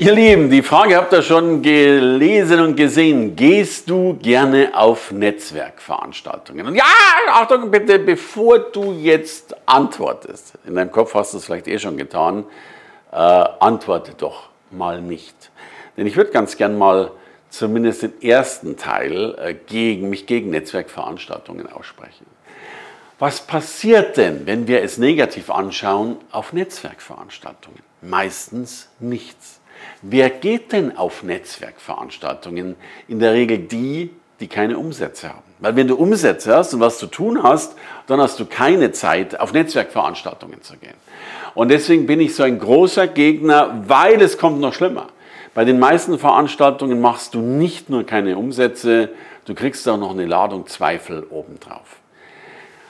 [0.00, 3.34] Ihr Lieben, die Frage habt ihr schon gelesen und gesehen.
[3.34, 6.68] Gehst du gerne auf Netzwerkveranstaltungen?
[6.68, 6.84] Und ja,
[7.32, 11.96] Achtung bitte, bevor du jetzt antwortest, in deinem Kopf hast du es vielleicht eh schon
[11.96, 12.44] getan,
[13.10, 15.50] äh, antworte doch mal nicht.
[15.96, 17.10] Denn ich würde ganz gern mal
[17.50, 22.26] zumindest den ersten Teil äh, gegen mich gegen Netzwerkveranstaltungen aussprechen.
[23.18, 27.82] Was passiert denn, wenn wir es negativ anschauen auf Netzwerkveranstaltungen?
[28.00, 29.57] Meistens nichts.
[30.02, 32.76] Wer geht denn auf Netzwerkveranstaltungen?
[33.08, 34.10] In der Regel die,
[34.40, 35.42] die keine Umsätze haben.
[35.58, 39.38] Weil wenn du Umsätze hast und was zu tun hast, dann hast du keine Zeit,
[39.40, 40.94] auf Netzwerkveranstaltungen zu gehen.
[41.54, 45.08] Und deswegen bin ich so ein großer Gegner, weil es kommt noch schlimmer.
[45.54, 49.10] Bei den meisten Veranstaltungen machst du nicht nur keine Umsätze,
[49.46, 51.96] du kriegst auch noch eine Ladung Zweifel obendrauf.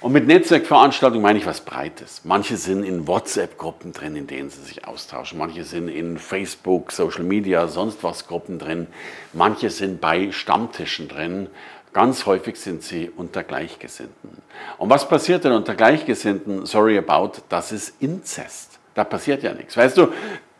[0.00, 2.22] Und mit Netzwerkveranstaltungen meine ich was Breites.
[2.24, 5.38] Manche sind in WhatsApp-Gruppen drin, in denen sie sich austauschen.
[5.38, 8.86] Manche sind in Facebook, Social Media, sonst was Gruppen drin.
[9.34, 11.48] Manche sind bei Stammtischen drin.
[11.92, 14.30] Ganz häufig sind sie unter Gleichgesinnten.
[14.78, 16.64] Und was passiert denn unter Gleichgesinnten?
[16.64, 18.78] Sorry about, das ist Inzest.
[18.94, 19.76] Da passiert ja nichts.
[19.76, 20.08] Weißt du,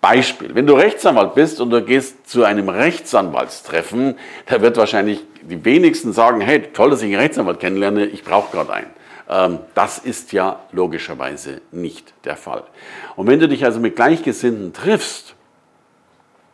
[0.02, 5.64] Beispiel, wenn du Rechtsanwalt bist und du gehst zu einem Rechtsanwaltstreffen, da wird wahrscheinlich die
[5.64, 8.99] wenigsten sagen, hey, toll, dass ich einen Rechtsanwalt kennenlerne, ich brauche gerade einen.
[9.31, 12.64] Ähm, das ist ja logischerweise nicht der Fall.
[13.17, 15.34] Und wenn du dich also mit Gleichgesinnten triffst,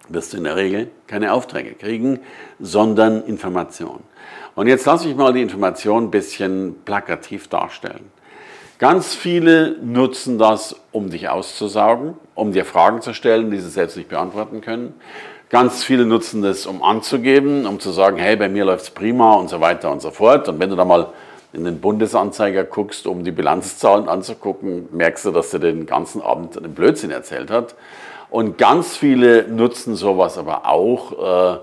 [0.08, 2.20] wirst du in der Regel keine Aufträge kriegen,
[2.60, 4.04] sondern Informationen.
[4.54, 8.10] Und jetzt lasse ich mal die Information ein bisschen plakativ darstellen.
[8.78, 13.96] Ganz viele nutzen das, um dich auszusaugen, um dir Fragen zu stellen, die sie selbst
[13.96, 14.94] nicht beantworten können.
[15.48, 19.34] Ganz viele nutzen das, um anzugeben, um zu sagen, hey, bei mir läuft es prima
[19.34, 20.48] und so weiter und so fort.
[20.48, 21.08] Und wenn du da mal
[21.56, 26.56] in den Bundesanzeiger guckst, um die Bilanzzahlen anzugucken, merkst du, dass er den ganzen Abend
[26.56, 27.74] einen Blödsinn erzählt hat.
[28.28, 31.58] Und ganz viele nutzen sowas aber auch, äh,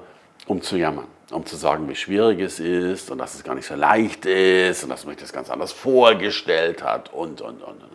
[0.47, 3.67] um zu jammern, um zu sagen, wie schwierig es ist und dass es gar nicht
[3.67, 7.81] so leicht ist und dass man sich das ganz anders vorgestellt hat und, und, und,
[7.81, 7.93] und.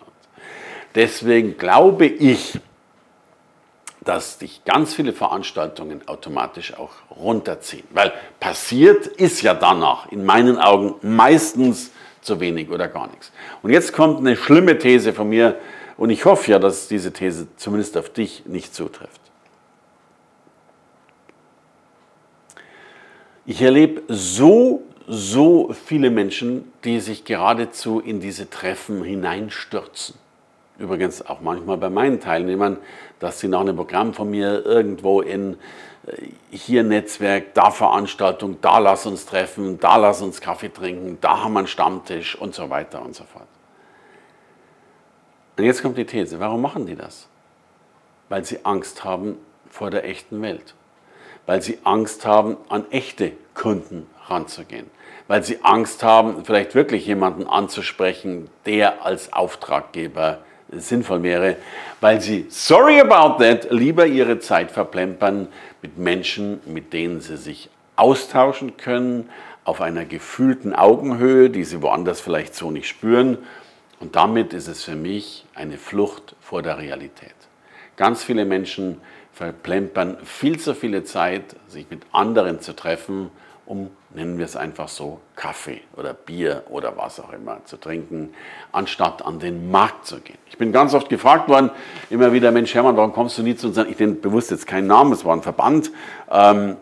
[0.95, 2.59] Deswegen glaube ich,
[4.09, 7.85] dass dich ganz viele Veranstaltungen automatisch auch runterziehen.
[7.91, 11.91] Weil passiert ist ja danach in meinen Augen meistens
[12.23, 13.31] zu wenig oder gar nichts.
[13.63, 15.57] Und jetzt kommt eine schlimme These von mir
[15.99, 19.21] und ich hoffe ja, dass diese These zumindest auf dich nicht zutrifft.
[23.45, 30.15] Ich erlebe so, so viele Menschen, die sich geradezu in diese Treffen hineinstürzen
[30.79, 32.79] übrigens auch manchmal bei meinen Teilnehmern,
[33.19, 35.55] dass sie nach einem Programm von mir irgendwo in
[36.07, 41.43] äh, hier Netzwerk, da Veranstaltung, da lass uns treffen, da lass uns Kaffee trinken, da
[41.43, 43.49] haben wir einen Stammtisch und so weiter und so fort.
[45.57, 47.29] Und jetzt kommt die These, warum machen die das?
[48.29, 49.37] Weil sie Angst haben
[49.69, 50.75] vor der echten Welt.
[51.47, 54.89] Weil sie Angst haben, an echte Kunden ranzugehen.
[55.27, 60.39] Weil sie Angst haben, vielleicht wirklich jemanden anzusprechen, der als Auftraggeber
[60.73, 61.57] sinnvoll wäre,
[62.01, 65.49] weil sie, sorry about that, lieber ihre Zeit verplempern
[65.83, 69.29] mit Menschen, mit denen sie sich austauschen können,
[69.65, 73.39] auf einer gefühlten Augenhöhe, die sie woanders vielleicht so nicht spüren.
[74.01, 77.35] Und damit ist es für mich eine Flucht vor der Realität.
[77.97, 79.01] Ganz viele Menschen
[79.33, 83.31] verplempern viel zu viele Zeit, sich mit anderen zu treffen,
[83.69, 88.33] um, nennen wir es einfach so, Kaffee oder Bier oder was auch immer zu trinken,
[88.73, 90.39] anstatt an den Markt zu gehen.
[90.49, 91.71] Ich bin ganz oft gefragt worden,
[92.09, 93.77] immer wieder, Mensch Hermann, warum kommst du nie zu uns?
[93.77, 95.91] Ich nenne bewusst jetzt keinen Namen, es war ein Verband.
[96.31, 96.77] Ähm,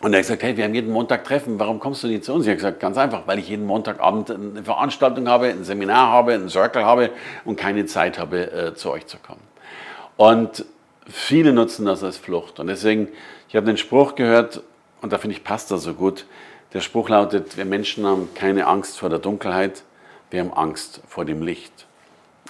[0.00, 2.34] und er hat gesagt, hey, wir haben jeden Montag Treffen, warum kommst du nie zu
[2.34, 2.44] uns?
[2.44, 6.34] Ich habe gesagt, ganz einfach, weil ich jeden Montagabend eine Veranstaltung habe, ein Seminar habe,
[6.34, 7.10] einen Circle habe
[7.44, 9.42] und keine Zeit habe, äh, zu euch zu kommen.
[10.16, 10.64] Und
[11.08, 12.60] viele nutzen das als Flucht.
[12.60, 13.08] Und deswegen,
[13.48, 14.62] ich habe den Spruch gehört,
[15.00, 16.26] und da finde ich, passt das so gut.
[16.72, 19.82] Der Spruch lautet, wir Menschen haben keine Angst vor der Dunkelheit,
[20.30, 21.86] wir haben Angst vor dem Licht.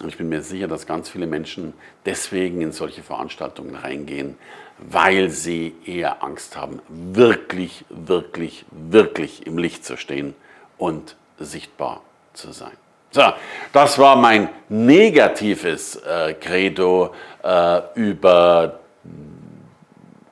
[0.01, 1.75] Und ich bin mir sicher, dass ganz viele Menschen
[2.07, 4.37] deswegen in solche Veranstaltungen reingehen,
[4.79, 10.35] weil sie eher Angst haben, wirklich, wirklich, wirklich im Licht zu stehen
[10.79, 12.03] und sichtbar
[12.33, 12.73] zu sein.
[13.11, 13.23] So,
[13.73, 17.13] das war mein negatives äh, Credo
[17.43, 18.81] äh, über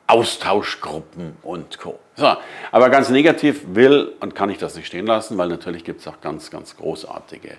[0.09, 1.99] Austauschgruppen und Co.
[2.17, 2.35] So,
[2.73, 6.09] aber ganz negativ will und kann ich das nicht stehen lassen, weil natürlich gibt es
[6.09, 7.51] auch ganz, ganz großartige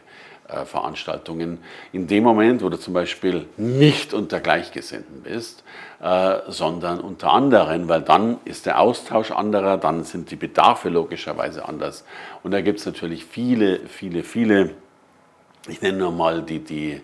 [0.47, 1.59] äh, Veranstaltungen.
[1.91, 5.63] In dem Moment, wo du zum Beispiel nicht unter Gleichgesinnten bist,
[6.01, 11.69] äh, sondern unter anderen, weil dann ist der Austausch anderer, dann sind die Bedarfe logischerweise
[11.69, 12.03] anders.
[12.41, 14.71] Und da gibt es natürlich viele, viele, viele,
[15.67, 17.01] ich nenne nur mal die, die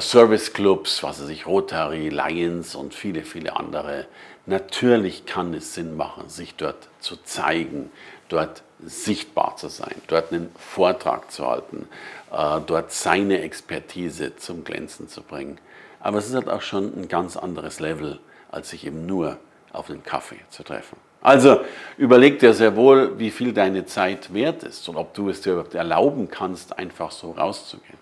[0.00, 4.06] Service-Clubs, was weiß ich, Rotary, Lions und viele, viele andere.
[4.46, 7.90] Natürlich kann es Sinn machen, sich dort zu zeigen,
[8.28, 11.88] dort sichtbar zu sein, dort einen Vortrag zu halten,
[12.32, 15.58] äh, dort seine Expertise zum Glänzen zu bringen.
[16.00, 18.18] Aber es ist halt auch schon ein ganz anderes Level,
[18.50, 19.38] als sich eben nur
[19.72, 20.96] auf einen Kaffee zu treffen.
[21.22, 21.60] Also
[21.96, 25.52] überleg dir sehr wohl, wie viel deine Zeit wert ist und ob du es dir
[25.52, 27.98] überhaupt erlauben kannst, einfach so rauszugehen.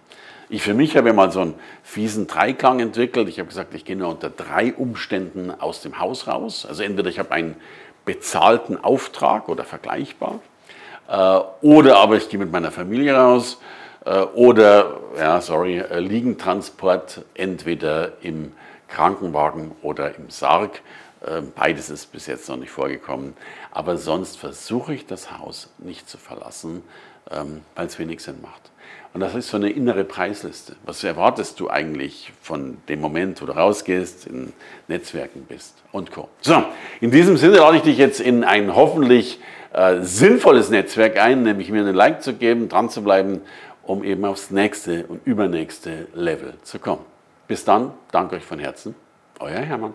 [0.52, 3.26] Ich für mich habe mal so einen fiesen Dreiklang entwickelt.
[3.26, 6.66] Ich habe gesagt, ich gehe nur unter drei Umständen aus dem Haus raus.
[6.66, 7.56] Also entweder ich habe einen
[8.04, 10.40] bezahlten Auftrag oder vergleichbar,
[11.08, 13.62] äh, oder aber ich gehe mit meiner Familie raus,
[14.04, 18.52] äh, oder, ja, sorry, äh, Liegentransport entweder im
[18.88, 20.82] Krankenwagen oder im Sarg.
[21.55, 23.34] Beides ist bis jetzt noch nicht vorgekommen.
[23.70, 26.82] Aber sonst versuche ich das Haus nicht zu verlassen,
[27.31, 28.72] ähm, weil es wenig Sinn macht.
[29.14, 30.74] Und das ist so eine innere Preisliste.
[30.86, 34.54] Was erwartest du eigentlich von dem Moment, wo du rausgehst, in
[34.88, 36.28] Netzwerken bist und Co.
[36.40, 36.64] So,
[37.00, 39.38] in diesem Sinne lade ich dich jetzt in ein hoffentlich
[39.74, 43.42] äh, sinnvolles Netzwerk ein, nämlich mir einen Like zu geben, dran zu bleiben
[43.82, 47.04] um eben aufs nächste und übernächste Level zu kommen.
[47.48, 48.94] Bis dann, danke euch von Herzen,
[49.38, 49.94] euer Hermann.